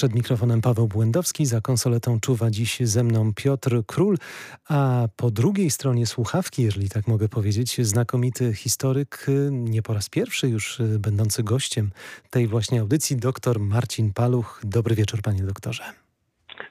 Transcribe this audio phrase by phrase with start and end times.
[0.00, 4.16] Przed mikrofonem Paweł Błędowski, za konsoletą czuwa dziś ze mną Piotr Król,
[4.68, 10.48] a po drugiej stronie słuchawki, jeżeli tak mogę powiedzieć, znakomity historyk, nie po raz pierwszy
[10.48, 11.90] już będący gościem
[12.30, 14.60] tej właśnie audycji, dr Marcin Paluch.
[14.64, 15.82] Dobry wieczór panie doktorze.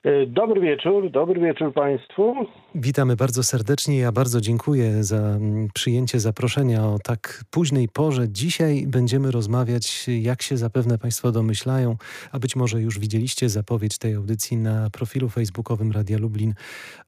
[0.03, 2.35] E, dobry wieczór, dobry wieczór Państwu.
[2.75, 3.97] Witamy bardzo serdecznie.
[3.97, 8.29] Ja bardzo dziękuję za mm, przyjęcie zaproszenia o tak późnej porze.
[8.29, 11.97] Dzisiaj będziemy rozmawiać, jak się zapewne Państwo domyślają,
[12.31, 16.53] a być może już widzieliście zapowiedź tej audycji na profilu facebookowym Radia Lublin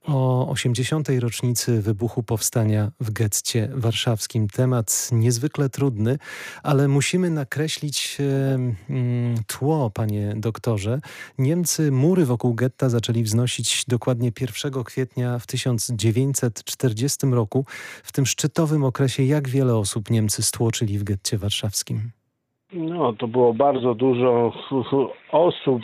[0.05, 1.09] o 80.
[1.19, 4.47] rocznicy wybuchu powstania w getcie warszawskim.
[4.47, 6.17] Temat niezwykle trudny,
[6.63, 8.17] ale musimy nakreślić
[8.89, 11.01] mm, tło, panie doktorze.
[11.37, 17.65] Niemcy mury wokół getta zaczęli wznosić dokładnie 1 kwietnia w 1940 roku.
[18.03, 22.11] W tym szczytowym okresie jak wiele osób Niemcy stłoczyli w getcie warszawskim?
[22.73, 24.53] No, to było bardzo dużo
[25.31, 25.81] osób,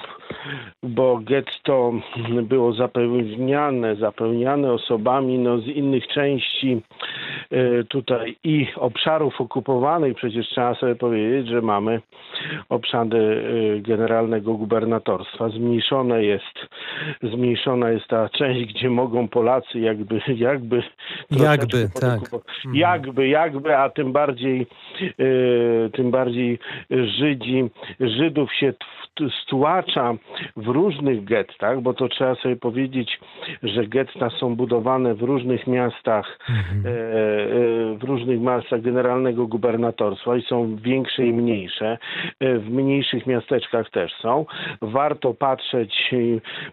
[0.84, 1.94] bo getto
[2.44, 6.82] było zapełniane, zapełniane osobami no, z innych części
[7.90, 10.16] tutaj i obszarów okupowanych.
[10.16, 12.02] Przecież trzeba sobie powiedzieć, że mamy
[12.70, 13.44] obszary
[13.78, 15.50] e, generalnego gubernatorstwa.
[15.50, 16.56] Zmniejszone jest,
[17.24, 20.84] zmniejszona jest ta część, gdzie mogą Polacy jakby, jakby,
[21.32, 22.20] jakby, tak.
[22.74, 24.68] jakby, jakby, a tym bardziej,
[25.02, 26.60] e, tym bardziej
[26.90, 28.74] Żydzi, Żydów się
[29.44, 30.14] stłacza
[30.58, 33.20] w różnych gettach, bo to trzeba sobie powiedzieć,
[33.64, 36.84] że getta są budowane w różnych miastach, mhm.
[37.38, 41.98] E, e, w różnych miastach generalnego gubernatorstwa i są większe i mniejsze.
[42.40, 44.46] E, w mniejszych miasteczkach też są.
[44.82, 46.12] Warto patrzeć,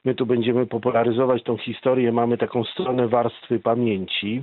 [0.05, 4.42] my tu będziemy popularyzować tą historię, mamy taką stronę warstwy pamięci.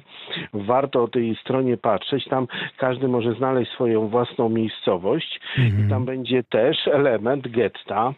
[0.54, 5.86] Warto o tej stronie patrzeć, tam każdy może znaleźć swoją własną miejscowość mhm.
[5.86, 8.14] i tam będzie też element getta,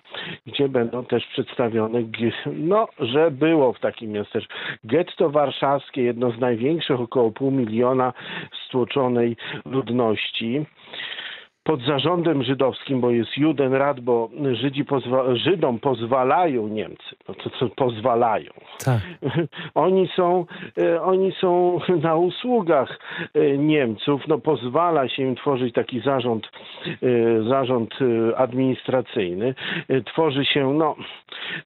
[0.47, 2.03] gdzie będą też przedstawione,
[2.53, 4.53] no, że było w takim miasteczku.
[4.83, 7.92] Getto warszawskie, jedno z największych, około pół miliona
[8.67, 10.65] stłoczonej ludności
[11.63, 17.15] pod zarządem żydowskim, bo jest Judenrat, bo Żydzi pozwa Żydom pozwalają Niemcy.
[17.27, 18.51] No to co pozwalają.
[18.85, 18.99] Tak.
[19.75, 20.45] Oni, są,
[20.77, 22.99] e, oni są na usługach
[23.33, 24.27] e, Niemców.
[24.27, 26.49] No pozwala się im tworzyć taki zarząd,
[26.87, 27.93] e, zarząd
[28.37, 29.55] administracyjny.
[30.05, 30.95] Tworzy się, no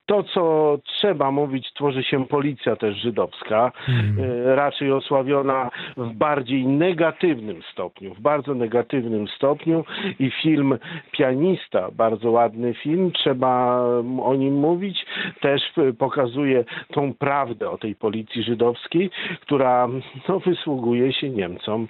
[0.05, 4.17] to co trzeba mówić, tworzy się policja też żydowska, hmm.
[4.45, 9.83] raczej osławiona w bardziej negatywnym stopniu, w bardzo negatywnym stopniu
[10.19, 10.77] i film
[11.11, 13.81] Pianista, bardzo ładny film, trzeba
[14.23, 15.05] o nim mówić,
[15.41, 15.61] też
[15.97, 19.09] pokazuje tą prawdę o tej policji żydowskiej,
[19.41, 19.87] która
[20.29, 21.87] no, wysługuje się Niemcom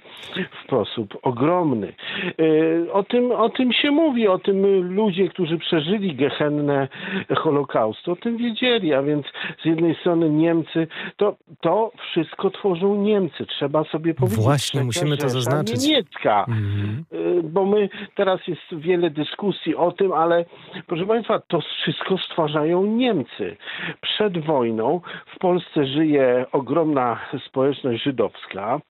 [0.50, 1.92] w sposób ogromny.
[2.38, 6.88] E, o tym, o tym się mówi, o tym ludzie, którzy przeżyli gehennę
[7.36, 9.26] Holokaustu, o tym wiedzieli, a więc
[9.62, 10.86] z jednej strony Niemcy,
[11.16, 14.44] to, to wszystko tworzą Niemcy, trzeba sobie powiedzieć.
[14.44, 15.88] Właśnie, musimy to zaznaczyć.
[15.88, 17.42] Niemiecka, mm -hmm.
[17.42, 20.44] bo my teraz jest wiele dyskusji o tym, ale
[20.86, 23.56] proszę Państwa, to wszystko stwarzają Niemcy.
[24.00, 28.80] Przed wojną w Polsce żyje ogromna społeczność żydowska.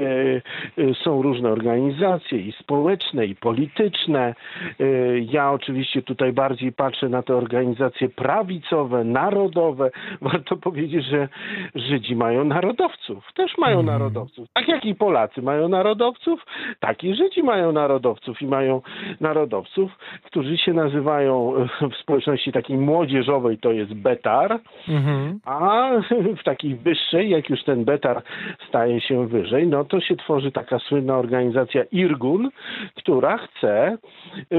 [0.00, 4.34] E, e, są różne organizacje i społeczne, i polityczne.
[4.80, 4.84] E,
[5.18, 9.90] ja oczywiście tutaj bardziej patrzę na te organizacje prawicowe, narodowe.
[10.20, 11.28] Warto powiedzieć, że
[11.74, 13.32] Żydzi mają narodowców.
[13.34, 13.86] Też mają mm.
[13.86, 14.48] narodowców.
[14.52, 16.46] Tak jak i Polacy mają narodowców,
[16.80, 18.82] tak i Żydzi mają narodowców i mają
[19.20, 19.90] narodowców,
[20.24, 21.54] którzy się nazywają
[21.92, 25.40] w społeczności takiej młodzieżowej to jest betar, mhm.
[25.44, 25.90] a
[26.40, 28.22] w takiej wyższej, jak już ten betar
[28.68, 32.50] staje się wyżej, no to się tworzy taka słynna organizacja Irgun,
[32.96, 33.98] która chce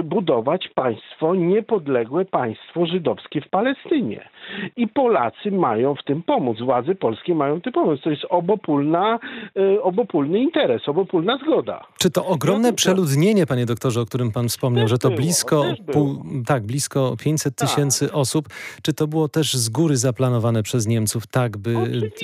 [0.04, 4.30] budować państwo, niepodległe państwo żydowskie w Palestynie.
[4.76, 8.02] I Polacy mają w tym pomóc, władze polskie mają w tym pomóc.
[8.02, 9.20] To jest obopólna,
[9.56, 11.84] e, obopólny interes, obopólna zgoda.
[11.98, 15.64] Czy to ogromne przeludnienie, panie doktorze, o którym pan wspomniał, że to blisko,
[15.94, 17.70] pół, tak, blisko 500 tak.
[17.70, 18.18] tysięcy tak.
[18.18, 18.46] osób,
[18.84, 21.74] czy to było też z góry zaplanowane przez Niemców, tak by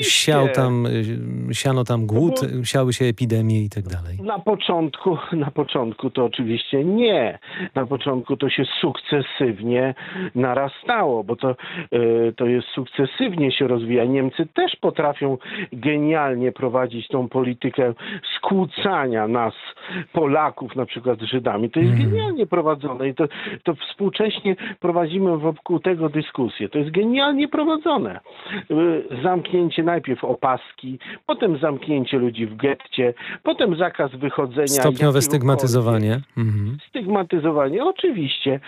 [0.02, 2.64] siał tam, y, siano tam głód, było...
[2.64, 4.18] siały się epidemie i tak dalej?
[4.22, 7.40] Na początku, na początku to oczywiście nie.
[7.76, 9.96] Na początku to się sukcesywnie
[10.36, 11.56] narastało, bo to,
[11.94, 14.06] y, to jest sukcesywnie się rozwija.
[14.06, 15.38] Niemcy też potrafią
[15.74, 17.94] genialnie prowadzić tą politykę
[18.38, 19.54] skłócania nas
[20.14, 21.70] Polaków na przykład Żydami.
[21.70, 22.10] To jest Mhm.
[22.12, 23.26] genialnie prowadzone i to,
[23.64, 26.70] to współcześnie prowadzimy wokół tego dyskusję.
[26.70, 28.20] To jest genialnie prowadzone.
[28.72, 33.14] Y, Zamknięcie najpierw opaski, potem zamknięcie ludzi w getcie,
[33.44, 34.68] potem zakaz wychodzenia.
[34.68, 36.20] Stopniowe stygmatyzowanie.
[36.38, 36.78] Mhm.
[36.90, 37.84] Stygmatyzowanie.
[37.86, 38.60] Oczywiście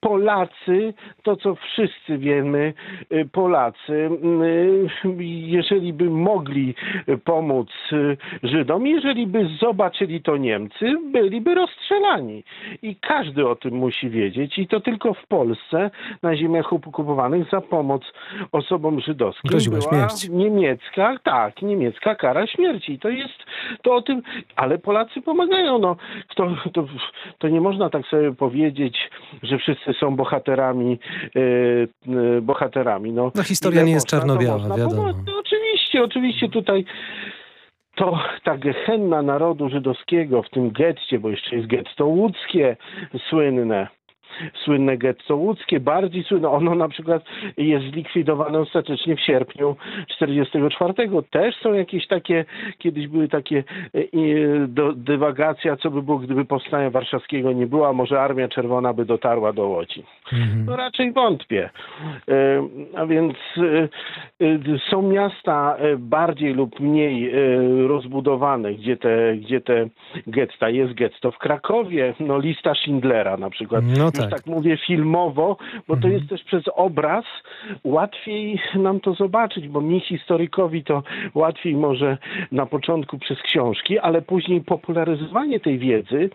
[0.00, 2.72] Polacy, to co wszyscy wiemy,
[3.12, 6.74] y, Polacy, y, jeżeli by mogli
[7.24, 7.68] pomóc
[8.42, 12.07] Żydom, jeżeli by zobaczyli to Niemcy, byliby rozstrzelani.
[12.82, 14.58] I każdy o tym musi wiedzieć.
[14.58, 15.90] I to tylko w Polsce,
[16.22, 18.02] na ziemiach okupowanych, za pomoc
[18.52, 20.28] osobom żydowskim Groziła była śmierć.
[20.28, 22.92] niemiecka, tak, niemiecka kara śmierci.
[22.92, 23.34] I to jest
[23.82, 24.22] to o tym,
[24.56, 25.78] ale Polacy pomagają.
[25.78, 25.96] No,
[26.28, 26.84] kto, to,
[27.38, 29.10] to nie można tak sobie powiedzieć,
[29.42, 30.98] że wszyscy są bohaterami,
[31.36, 31.40] e,
[32.38, 33.12] e, bohaterami.
[33.12, 35.02] No, No, historia nie jest to czarno-biała, wiadomo.
[35.02, 35.16] pomóc.
[35.26, 36.84] No, oczywiście, oczywiście tutaj
[37.98, 42.76] to ta gehenna narodu żydowskiego w tym getcie, bo jeszcze jest getto łódzkie
[43.28, 43.88] słynne,
[44.64, 46.48] słynne getto łódzkie, bardziej słynne.
[46.48, 47.24] Ono na przykład
[47.56, 49.76] jest zlikwidowane ostatecznie w sierpniu
[50.08, 50.94] 44.
[51.30, 52.44] Też są jakieś takie,
[52.78, 53.64] kiedyś były takie
[53.94, 54.00] e,
[54.68, 59.04] do, dywagacja, co by było, gdyby powstania warszawskiego nie było, a może Armia Czerwona by
[59.04, 60.04] dotarła do Łodzi.
[60.32, 60.64] Mhm.
[60.64, 61.70] No raczej wątpię.
[62.28, 63.34] E, A więc
[64.40, 67.32] e, są miasta bardziej lub mniej
[67.88, 69.88] rozbudowane, gdzie te, gdzie te
[70.26, 70.68] getta.
[70.68, 73.84] Jest getto w Krakowie, no lista Schindlera na przykład.
[73.98, 74.38] No Już tak.
[74.42, 75.56] tak mówię filmowo,
[75.88, 76.14] bo to Mhm.
[76.14, 77.24] jest też przez obraz
[77.84, 81.02] łatwiej nam to zobaczyć, bo mi historykowi to
[81.34, 82.18] łatwiej może
[82.52, 86.30] na początku przez książki, ale później popularyzowanie tej wiedzy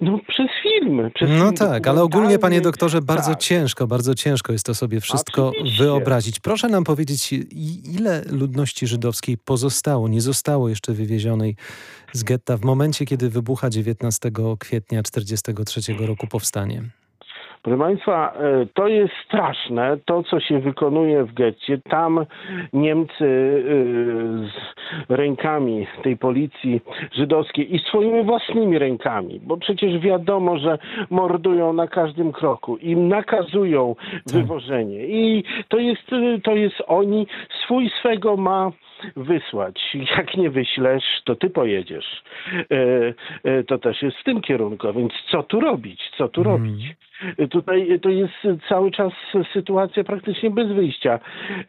[0.00, 1.10] no, przez film.
[1.14, 3.40] Przez No film tak, ale ogólnie, panie doktorze, bardzo Tak.
[3.40, 5.84] ciężko, bardzo ciężko jest to sobie wszystko Oczywiście.
[5.84, 6.40] wyobrazić.
[6.40, 7.32] Proszę nam powiedzieć,
[7.94, 11.56] ile ludności żydowskiej pozostało, nie zostało jeszcze wywiezionej
[12.12, 16.82] z getta w momencie, kiedy wybucha 19 kwietnia 1943 roku powstanie?
[17.62, 21.78] Proszę Państwa, e, to jest straszne, to co się wykonuje w getcie.
[21.78, 22.26] Tam
[22.72, 23.70] Niemcy e,
[24.48, 26.80] z rękami tej policji
[27.12, 30.78] żydowskiej i swoimi własnymi rękami, bo przecież wiadomo, że
[31.10, 33.96] mordują na każdym kroku, im nakazują
[34.26, 35.06] wywożenie.
[35.06, 37.26] I to jest, e, to jest oni,
[37.64, 38.72] swój swego ma
[39.16, 39.96] wysłać.
[40.16, 42.22] Jak nie wyślesz, to ty pojedziesz.
[43.66, 44.92] To też jest w tym kierunku.
[44.92, 46.10] Więc co tu robić?
[46.18, 46.56] Co tu Mhm.
[46.56, 46.96] robić?
[47.50, 48.32] Tutaj to jest
[48.68, 49.12] cały czas
[49.52, 51.18] sytuacja praktycznie bez wyjścia.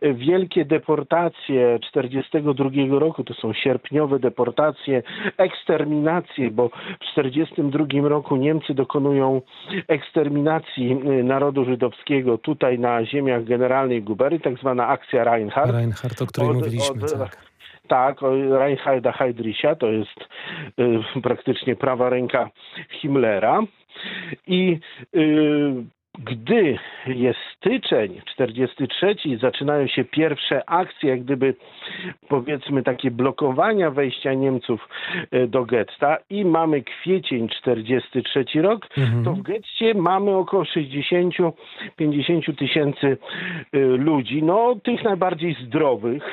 [0.02, 2.70] Wielkie deportacje 42
[3.00, 5.04] roku, to są sierpniowe deportacje,
[5.38, 9.42] eksterminacje, bo w 42 roku Niemcy dokonują
[9.88, 15.74] eksterminacji narodu żydowskiego tutaj na ziemiach generalnej Gubery, tak zwana akcja Reinhardt.
[15.74, 17.04] Reinhardt, o której Od- mówiliśmy.
[17.06, 17.52] od- tak.
[17.88, 20.20] Tak, Reinharda Heydricha, to jest
[21.18, 22.50] y, praktycznie prawa ręka
[22.90, 23.60] Himmlera.
[24.48, 24.80] I
[25.16, 25.84] y,
[26.20, 26.78] gdy
[27.08, 31.56] jest styczeń 43, zaczynają się pierwsze akcje, jak gdyby
[32.30, 34.90] powiedzmy takie blokowania wejścia Niemców
[35.34, 39.24] y, do getta i mamy kwiecień 43 rok, Mhm.
[39.24, 43.18] to w getcie mamy około 60-50 tysięcy
[43.76, 46.24] y, ludzi, no tych najbardziej zdrowych,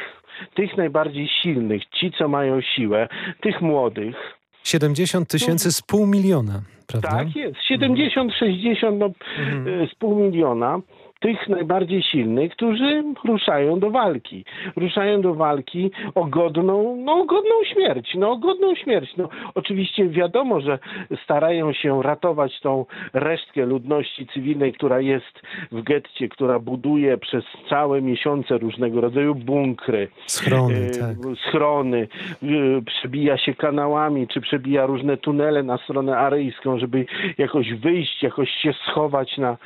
[0.55, 3.09] tych najbardziej silnych, ci co mają siłę,
[3.41, 4.17] tych młodych.
[4.65, 7.09] 70 tysięcy z pół miliona, prawda?
[7.11, 9.69] Tak jest, 70-60 no, Mhm.
[9.83, 10.81] y, z pół miliona.
[11.21, 14.45] Tych najbardziej silnych, którzy ruszają do walki.
[14.77, 18.15] Ruszają do walki o godną, no, godną śmierć.
[18.15, 19.17] No, godną śmierć.
[19.17, 20.79] No, oczywiście wiadomo, że
[21.25, 28.03] starają się ratować tą resztkę ludności cywilnej, która jest w getcie, która buduje przez całe
[28.03, 31.17] miesiące różnego rodzaju bunkry, Schrony, e, tak.
[31.49, 32.09] schrony,
[32.43, 32.47] e,
[32.87, 37.07] przebija się kanałami, czy przebija różne tunele na stronę aryjską, żeby
[37.39, 39.57] jakoś wyjść, jakoś się schować na,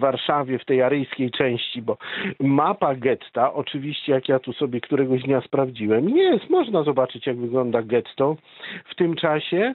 [0.00, 1.96] w Warszawie, w tej aryjskiej części, bo
[2.40, 7.82] mapa getta, oczywiście jak ja tu sobie któregoś dnia sprawdziłem, jest, można zobaczyć jak wygląda
[7.82, 8.36] getto
[8.84, 9.74] w tym czasie.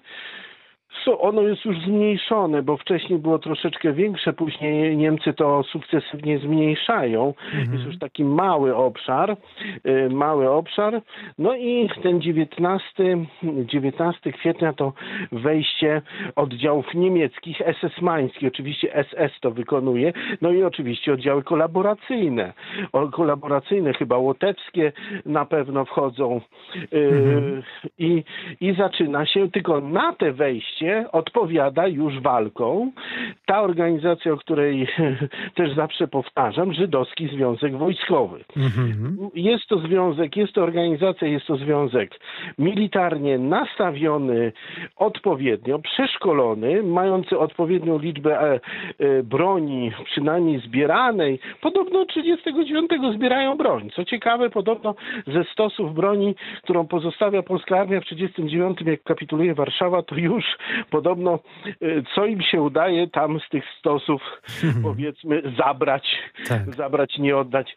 [1.20, 7.34] Ono jest już zmniejszone, bo wcześniej było troszeczkę większe, później Niemcy to sukcesywnie zmniejszają.
[7.74, 9.38] Jest już taki mały obszar,
[9.88, 11.02] y, mały obszar.
[11.38, 13.04] No i ten 19,
[13.66, 14.94] 19 kwietnia to
[15.32, 16.02] wejście
[16.36, 22.54] oddziałów niemieckich, SS-mańskich, oczywiście SS to wykonuje, no i oczywiście oddziały kolaboracyjne.
[22.94, 24.92] O, kolaboracyjne, chyba łotewskie
[25.26, 26.42] na pewno wchodzą.
[26.94, 27.64] Y, Mhm.
[27.98, 28.24] i,
[28.62, 32.92] I zaczyna się, tylko na te wejście odpowiada już walką
[33.46, 34.88] ta organizacja, o której
[35.56, 38.44] też zawsze powtarzam, Żydowski Związek Wojskowy.
[38.58, 39.30] Mhm.
[39.36, 42.20] Jest to związek, jest to organizacja, jest to związek
[42.58, 44.52] militarnie nastawiony
[44.96, 48.60] odpowiednio, przeszkolony, mający odpowiednią liczbę e,
[49.00, 51.40] e, broni, przynajmniej zbieranej.
[51.62, 53.90] Podobno 39 zbierają broń.
[53.96, 54.96] Co ciekawe, podobno
[55.28, 60.46] ze stosów broni, którą pozostawia polska armia w 39, jak kapituluje Warszawa, to już
[60.90, 61.76] podobno e,
[62.16, 64.22] co im się udaje tam z tych stosów,
[64.84, 66.76] powiedzmy, zabrać, tak.
[66.76, 67.76] zabrać, nie oddać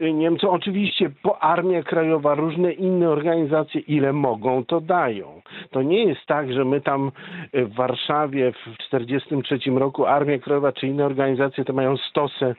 [0.00, 0.50] Niemcom.
[0.50, 5.42] Oczywiście po Armia Krajowa, różne inne organizacje, ile mogą, to dają.
[5.70, 7.12] To nie jest tak, że my tam
[7.52, 12.54] w Warszawie w 1943 roku Armia Krajowa czy inne organizacje to mają stosy,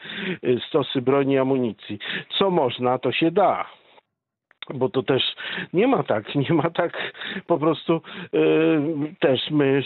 [0.68, 2.00] stosy broni i amunicji.
[2.38, 3.66] Co można, to się da
[4.74, 5.24] bo to też
[5.74, 6.92] nie ma tak, nie ma tak
[7.48, 8.02] po prostu
[8.34, 8.40] y,
[9.20, 9.84] też my,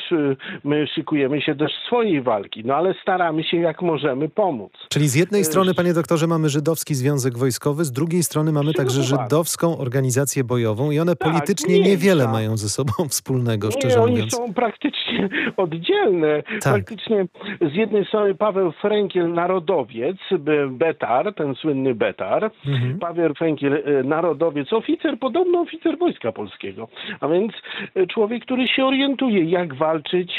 [0.63, 4.71] my szykujemy się do swojej walki, no ale staramy się jak możemy pomóc.
[4.89, 9.03] Czyli z jednej strony, panie doktorze, mamy Żydowski Związek Wojskowy, z drugiej strony mamy także
[9.03, 12.33] Żydowską Organizację Bojową i one tak, politycznie nie, niewiele tak.
[12.33, 14.39] mają ze sobą wspólnego, nie, szczerze oni mówiąc.
[14.39, 16.43] oni są praktycznie oddzielne.
[16.61, 16.73] Tak.
[16.73, 17.25] Praktycznie
[17.61, 20.17] z jednej strony Paweł Frenkiel, narodowiec,
[20.69, 22.99] Betar, ten słynny Betar, mhm.
[22.99, 24.03] Paweł Frenkiel, y,
[24.73, 26.87] oficer, podobno oficer Wojska Polskiego.
[27.19, 27.53] A więc
[27.95, 30.33] e, człowiek, który się orientuje, jak walczyć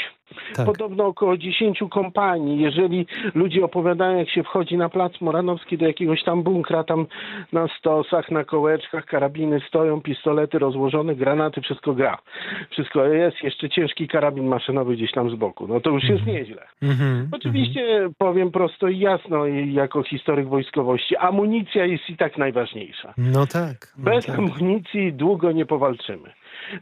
[0.55, 0.65] tak.
[0.65, 2.61] Podobno około 10 kompanii.
[2.61, 7.05] Jeżeli ludzie opowiadają, jak się wchodzi na plac Moranowski do jakiegoś tam bunkra, tam
[7.51, 12.17] na stosach, na kołeczkach, karabiny stoją, pistolety rozłożone, granaty, wszystko gra.
[12.69, 15.67] Wszystko jest, jeszcze ciężki karabin maszynowy gdzieś tam z boku.
[15.67, 16.37] No to już jest mhm.
[16.37, 16.63] nieźle.
[16.83, 17.25] Mm-hmm.
[17.31, 18.13] Oczywiście mm-hmm.
[18.17, 23.13] powiem prosto i jasno, jako historyk wojskowości, amunicja jest i tak najważniejsza.
[23.17, 23.93] No tak.
[23.97, 24.39] No Bez tak.
[24.39, 26.29] amunicji długo nie powalczymy.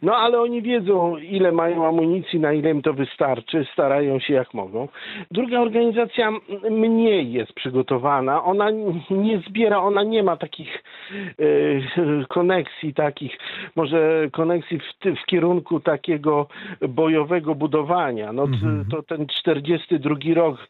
[0.02, 4.54] No ale oni wiedzą, ile mają amunicji, na ile im to wystarczy, starają się jak
[4.54, 4.88] mogą.
[5.32, 6.32] Druga organizacja
[6.72, 8.70] mniej jest przygotowana, ona
[9.10, 10.84] nie zbiera, ona nie ma takich
[11.40, 11.82] y,
[12.30, 13.38] koneksji, takich
[13.76, 14.84] może koneksji w,
[15.22, 16.48] w, kierunku takiego
[16.90, 18.34] bojowego budowania.
[18.34, 18.92] No mm-hmm.
[18.92, 20.68] to ten 42 rok,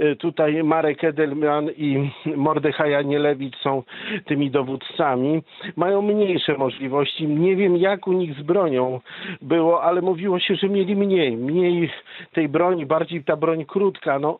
[0.00, 3.82] y, tutaj Marek Edelman i Mordechaja Nielewicz są
[4.26, 5.42] tymi dowódcami,
[5.76, 7.28] mają mniejsze możliwości.
[7.28, 9.00] Nie wiem, jak u nich zbroją bronią
[9.42, 11.90] było, ale mówiło się, że mieli mniej, mniej
[12.32, 14.18] tej broni, bardziej ta broń krótka.
[14.18, 14.38] No,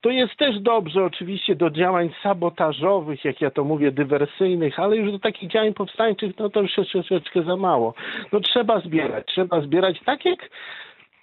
[0.00, 5.12] to jest też dobrze oczywiście do działań sabotażowych, jak ja to mówię, dywersyjnych, ale już
[5.12, 7.94] do takich działań powstańczych, no to już troszeczkę za mało.
[8.32, 10.50] No trzeba zbierać, trzeba zbierać tak jak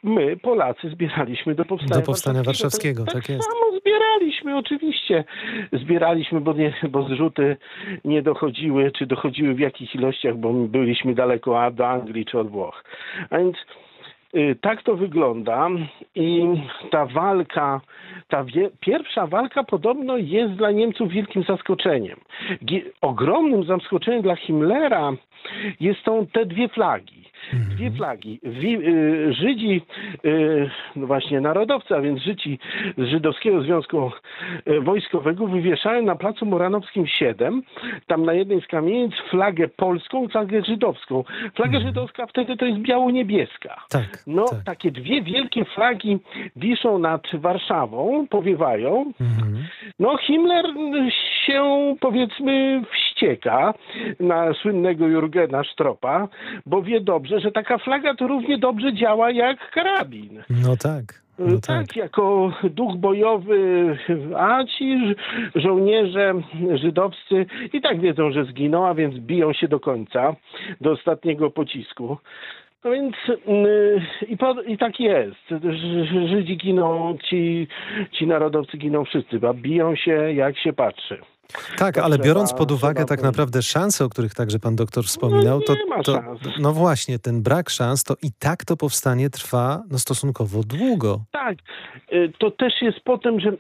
[0.04, 3.06] my, Polacy, zbieraliśmy do powstania, do powstania warszawskiego.
[3.06, 3.50] tak, tak jest.
[3.50, 5.24] samo zbieraliśmy, oczywiście.
[5.72, 7.58] Zbieraliśmy, bo, nie, bo zrzuty
[8.06, 12.50] nie dochodziły, czy dochodziły w jakich ilościach, bo byliśmy daleko a do Anglii czy od
[12.50, 12.84] Włoch.
[13.30, 13.58] A więc
[14.36, 15.70] y, tak to wygląda
[16.16, 16.44] i
[16.92, 17.82] ta walka,
[18.28, 22.20] ta wie, pierwsza walka podobno jest dla Niemców wielkim zaskoczeniem.
[22.62, 25.14] G ogromnym zaskoczeniem dla Himmlera
[25.80, 27.30] jest są te dwie flagi.
[27.54, 27.94] Dwie mhm.
[27.94, 28.40] flagi.
[28.46, 29.82] Y, Żydzi,
[30.26, 32.60] y, no właśnie narodowcy, a więc Żydzi
[32.98, 34.12] z Żydowskiego Związku
[34.68, 37.62] y, Wojskowego wywieszają na Placu Moranowskim 7,
[38.08, 41.24] tam na jednej z kamienic flagę polską i flagę żydowską.
[41.56, 41.84] Flaga mhm.
[41.84, 43.86] żydowska wtedy to jest biało-niebieska.
[43.90, 44.64] Tak, no, tak.
[44.64, 46.20] takie dwie wielkie flagi
[46.56, 49.12] wiszą nad Warszawą, powiewają.
[49.22, 49.64] Mhm.
[50.00, 50.66] No, Himmler
[51.46, 52.84] się, powiedzmy,
[53.20, 53.74] wścieka
[54.20, 56.28] na słynnego Jurgena Stropa,
[56.66, 60.44] bo wie dobrze, że taka flaga to równie dobrze działa jak karabin.
[60.50, 61.04] No tak.
[61.40, 63.98] No tak, tak, jako duch bojowy,
[64.38, 65.16] a ci
[65.56, 66.34] żołnierze
[66.74, 70.36] żydowscy i tak wiedzą, że zginą, a więc biją się do końca,
[70.82, 72.18] do ostatniego pocisku.
[72.84, 73.16] No więc
[73.48, 75.64] yy, i, po, i, tak jest.
[76.30, 77.68] Żydzi giną, ci,
[78.12, 81.18] ci narodowcy giną wszyscy, a biją się jak się patrzy.
[81.78, 85.60] Tak, ale trzeba, biorąc pod uwagę tak naprawdę szanse, o których także pan doktor wspominał,
[85.60, 86.24] no to, to
[86.60, 91.22] no właśnie, ten brak szans, to i tak to powstanie trwa no, stosunkowo długo.
[91.32, 91.58] Tak,
[92.14, 93.52] y, to też jest potem, że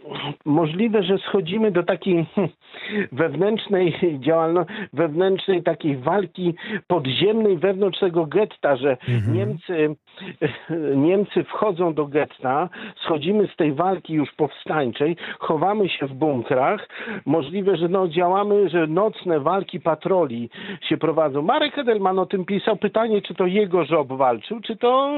[0.45, 2.25] możliwe, że schodzimy do takiej
[3.11, 6.55] wewnętrznej działalności, wewnętrznej takiej walki
[6.87, 9.33] podziemnej wewnątrz tego getta, że mhm.
[9.33, 9.95] Niemcy,
[10.95, 12.69] Niemcy wchodzą do getta,
[13.05, 16.87] schodzimy z tej walki już powstańczej, chowamy się w bunkrach,
[17.25, 20.49] możliwe, że no, działamy, że nocne walki patroli
[20.89, 21.41] się prowadzą.
[21.41, 22.77] Marek Edelman o tym pisał.
[22.77, 25.11] Pytanie, czy to jego żob walczył, czy to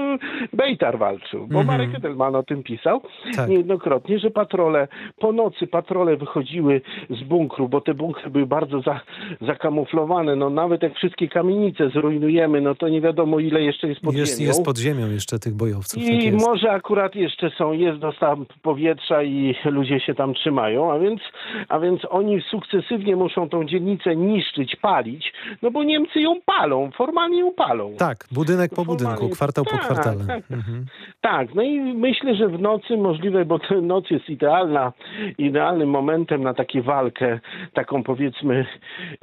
[0.54, 1.48] Bejtar walczył.
[1.48, 1.66] Bo -hmm.
[1.66, 3.02] Marek Edelman o tym pisał
[3.36, 3.50] tak.
[3.50, 4.88] niejednokrotnie, że patrole,
[5.20, 9.00] po nocy patrole wychodziły z bunkru, bo te bunkry były bardzo za,
[9.42, 10.36] zakamuflowane.
[10.36, 14.38] No nawet jak wszystkie kamienice zrujnujemy, no to nie wiadomo ile jeszcze jest pod jest,
[14.38, 14.48] ziemią.
[14.48, 16.04] Jest pod ziemią jeszcze tych bojowców.
[16.04, 21.00] I tak może akurat jeszcze są, jest dostaw powietrza i ludzie się tam trzymają, a
[21.00, 21.22] więc,
[21.70, 27.40] a więc oni sukcesywnie muszą tą dzielnicę niszczyć, palić, no bo Niemcy ją palą, formalnie
[27.40, 27.96] ją palą.
[27.98, 30.26] Tak, budynek po budynku, kwartał tak, po kwartale.
[30.28, 30.86] Tak, mhm.
[31.22, 34.94] tak, no i myślę, że w nocy możliwe, bo noc jest idealna,
[35.38, 37.40] idealnym momentem na taką walkę,
[37.74, 38.66] taką powiedzmy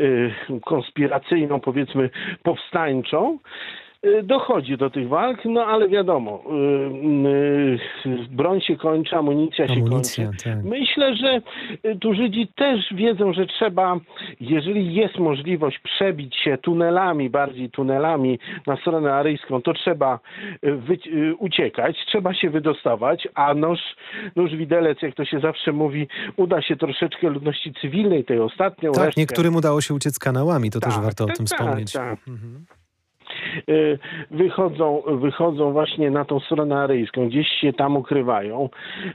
[0.01, 0.31] y,
[0.65, 2.11] konspiracyjną, powiedzmy
[2.43, 3.39] powstańczą,
[4.23, 6.43] dochodzi do tych walk, no ale wiadomo,
[8.07, 10.45] y, y, broń się kończy, amunicja, amunicja się kończy.
[10.45, 10.65] Tak.
[10.65, 11.41] Myślę, że
[12.01, 14.01] tu Żydzi też wiedzą, że trzeba,
[14.41, 20.21] jeżeli jest możliwość przebić się tunelami, bardziej tunelami na stronę aryjską, to trzeba
[21.39, 23.81] uciekać, trzeba się wydostawać, a nóż,
[24.37, 28.93] nóż widelec, jak to się zawsze mówi, uda się troszeczkę ludności cywilnej, tej ostatniej.
[28.93, 29.21] Tak, resztkę.
[29.21, 31.93] niektórym udało się uciec kanałami, to tak, też warto tak, o tym tak, wspomnieć.
[31.93, 32.19] Tak.
[32.29, 32.78] Mhm.
[33.71, 33.99] Y,
[34.31, 38.69] wychodzą, wychodzą właśnie na tą stronę aryjską, gdzieś się tam ukrywają.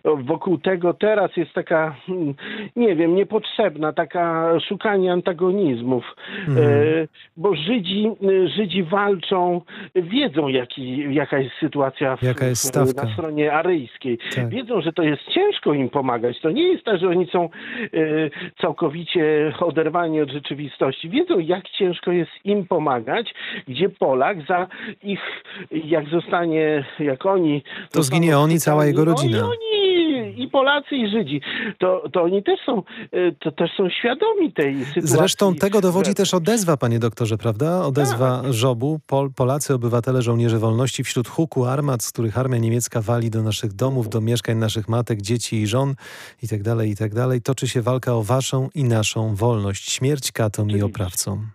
[0.04, 2.34] Wokół tego teraz jest taka, hmm,
[2.76, 6.16] nie wiem, niepotrzebna, taka szukanie antagonizmów,
[6.48, 6.68] mhm.
[6.68, 7.08] Y,
[7.38, 9.62] bo Żydzi, y, Żydzi walczą,
[9.96, 14.18] wiedzą jaki, jaka jest sytuacja w, jaka jest na stronie aryjskiej.
[14.36, 14.50] Tak.
[14.50, 16.42] Wiedzą, że to jest ciężko im pomagać.
[16.42, 17.50] To nie jest tak, że oni są
[18.62, 21.10] całkowicie oderwani od rzeczywistości.
[21.10, 23.34] Wiedzą, jak ciężko jest im pomagać,
[23.68, 24.68] gdzie Polak za
[25.02, 25.20] ich,
[25.72, 27.64] jak zostanie, jak oni...
[27.92, 29.42] To zginie on i cała jego rodzina.
[29.42, 31.42] No i oni, i Polacy, i Żydzi.
[31.80, 35.02] To, to oni też są, e, to też są świadomi tej sytuacji.
[35.02, 37.86] Zresztą tego dowodzi też odezwa, panie doktorze, prawda?
[37.86, 38.54] Odezwa tak.
[38.54, 39.00] Żobu.
[39.08, 43.74] Pol, Polacy, obywatele, żołnierze wolności wśród huku armat, z których armia niemiecka wali do naszych
[43.74, 45.96] domów, do mieszkań naszych matek, dzieci i żon
[46.44, 47.42] i tak dalej, i tak dalej.
[47.42, 49.92] Toczy się walka o waszą i naszą wolność.
[49.92, 51.48] Śmierć katom i oprawcom.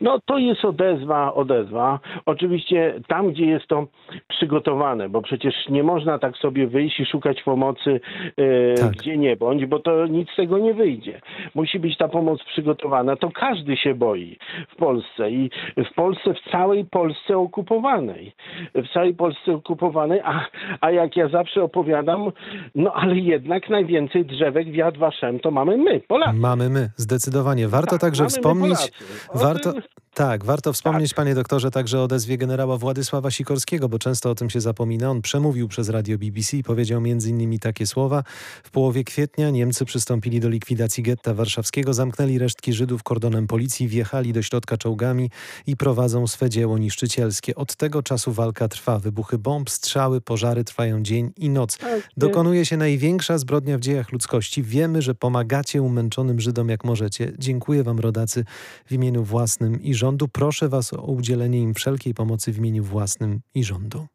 [0.00, 2.00] No to jest odezwa, odezwa.
[2.26, 3.86] Oczywiście tam, gdzie jest to
[4.28, 8.00] przygotowane, bo przecież nie można tak sobie wyjść i szukać pomocy
[8.36, 8.90] e, tak.
[8.90, 11.20] gdzie nie bądź, bo to nic z tego nie wyjdzie.
[11.54, 13.16] Musi być ta pomoc przygotowana.
[13.16, 14.38] To każdy się boi
[14.72, 18.32] w Polsce i w Polsce, w całej Polsce okupowanej.
[18.74, 20.46] W całej Polsce okupowanej, a,
[20.80, 22.32] a jak ja zawsze opowiadam,
[22.74, 26.38] no ale jednak najwięcej drzewek w Yad Vashem to mamy my, Polacy.
[26.38, 27.68] Mamy my, zdecydowanie.
[27.68, 28.92] Warto tak, także wspomnieć,
[29.40, 29.74] warto,
[30.14, 31.16] tak, warto wspomnieć, tak.
[31.16, 35.10] panie doktorze, także o odezwie generała Władysława Sikorskiego, bo często o tym się zapomina.
[35.10, 37.58] On przemówił przez radio BBC i powiedział m.in.
[37.58, 38.22] takie słowa.
[38.64, 44.32] W połowie kwietnia Niemcy przystąpili do likwidacji getta warszawskiego, zamknęli resztki Żydów kordonem policji, wjechali
[44.32, 45.30] do środka czołgami
[45.66, 47.54] i prowadzą swe dzieło niszczycielskie.
[47.54, 48.98] Od tego czasu walka trwa.
[48.98, 51.78] Wybuchy bomb, strzały, pożary trwają dzień i noc.
[51.78, 54.62] Tak, Dokonuje się największa zbrodnia w dziejach ludzkości.
[54.62, 57.32] Wiemy, że pomagacie umęczonym Żydom jak możecie.
[57.38, 58.44] Dziękuję wam, rodacy,
[58.86, 60.09] w imieniu własnym i rządu.
[60.32, 64.06] Proszę Was o udzielenie im wszelkiej pomocy w imieniu własnym i rządu.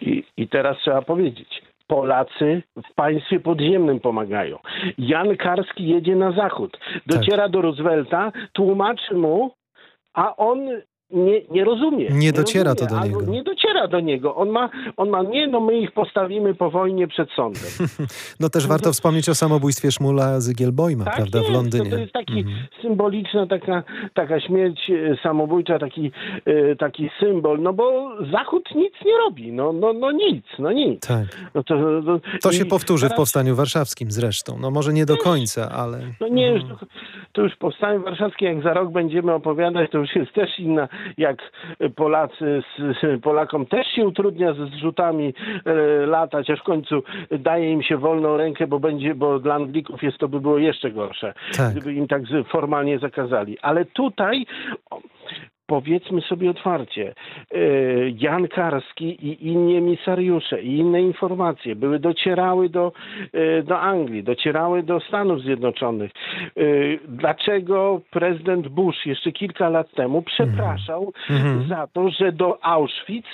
[0.00, 4.58] I, i teraz trzeba powiedzieć, Polacy w państwie podziemnym pomagają.
[4.98, 7.52] Jan Karski jedzie na zachód, dociera tak.
[7.52, 9.50] do Roosevelta, tłumaczy mu,
[10.14, 10.58] a on
[11.10, 12.08] nie, nie rozumie.
[12.08, 13.32] Nie, nie dociera rozumie, to do niego.
[13.32, 14.34] Nie dociera do niego.
[14.34, 17.62] On ma, on ma, nie, no my ich postawimy po wojnie przed sądem.
[18.40, 21.90] no też warto wspomnieć o samobójstwie Szmula Zygielbojma, tak prawda, jest, w Londynie.
[21.90, 22.66] To, jest taki mhm.
[22.82, 23.82] symboliczna taka,
[24.14, 26.10] taka śmierć e, samobójcza, taki,
[26.44, 31.06] e, taki symbol, no bo Zachód nic nie robi, no, no, no nic, no nic.
[31.06, 31.26] Tak.
[31.54, 33.16] No to, to, to się powtórzy teraz...
[33.16, 35.98] w Powstaniu Warszawskim zresztą, no może nie do końca, ale...
[36.20, 36.76] No nie, mhm.
[37.32, 41.36] to już Powstanie Warszawskie, jak za rok będziemy opowiadać, to już jest też inna jak
[41.96, 42.62] Polacy,
[43.22, 45.72] Polakom też się utrudnia ze zrzutami e,
[46.06, 50.18] latać, aż w końcu daje im się wolną rękę, bo będzie, bo dla Anglików jest
[50.18, 51.72] to by było jeszcze gorsze, tak.
[51.72, 53.58] gdyby im tak formalnie zakazali.
[53.62, 54.46] Ale tutaj
[55.66, 57.14] powiedzmy sobie otwarcie,
[57.50, 57.58] e,
[58.10, 62.92] Jan Karski i inni emisariusze i inne informacje były, docierały do,
[63.32, 66.10] e, do Anglii, docierały do Stanów Zjednoczonych.
[66.56, 66.62] E,
[67.08, 71.68] dlaczego prezydent Bush jeszcze kilka lat temu przepraszał mm.
[71.68, 73.28] za to, że do Auschwitz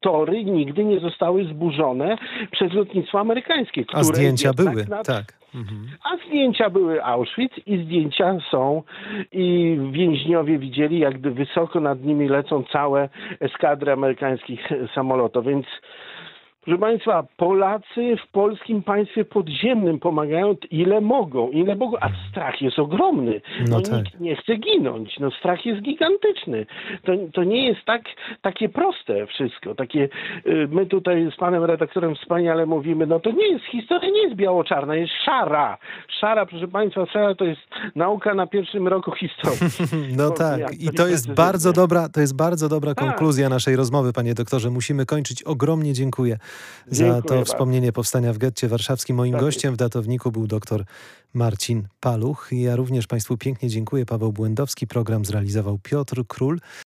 [0.00, 2.18] tory nigdy nie zostały zburzone
[2.50, 3.84] przez lotnictwo amerykańskie.
[3.92, 5.06] A zdjęcia były, nad...
[5.06, 5.37] tak.
[5.54, 5.88] Mhm.
[6.04, 8.82] A zdjęcia były Auschwitz i zdjęcia są
[9.32, 13.08] i więźniowie widzieli, jak wysoko nad nimi lecą całe
[13.40, 15.66] eskadry amerykańskich samolotów, więc
[16.68, 22.78] Proszę Państwa, Polacy w polskim państwie podziemnym pomagają ile mogą, ile mogą, a strach jest
[22.78, 23.40] ogromny.
[23.68, 24.04] No No, tak.
[24.04, 25.18] Nikt nie chce ginąć.
[25.20, 26.66] No, strach jest gigantyczny.
[27.04, 28.02] To, to nie jest tak,
[28.42, 29.74] takie proste wszystko.
[29.74, 30.08] Takie,
[30.46, 34.36] y, my tutaj z panem redaktorem wspaniale mówimy, no to nie jest, historia nie jest
[34.36, 35.78] biało-czarna, jest szara.
[36.20, 37.62] Szara, proszę Państwa, szara to jest
[37.94, 39.58] nauka na pierwszym roku historii.
[40.16, 43.04] No tak, i to jest bardzo dobra, to jest bardzo dobra Tak.
[43.04, 44.70] konkluzja naszej rozmowy, panie doktorze.
[44.70, 45.42] Musimy kończyć.
[45.42, 46.38] Ogromnie dziękuję
[46.86, 47.44] za Dziękuję to bardzo.
[47.44, 49.16] wspomnienie powstania w getcie warszawskim.
[49.16, 50.84] Moim Tak gościem w datowniku był doktor
[51.34, 52.48] Marcin Paluch.
[52.52, 54.06] Ja również państwu pięknie dziękuję.
[54.06, 54.86] Paweł Błędowski.
[54.86, 56.60] Program zrealizował Piotr Król.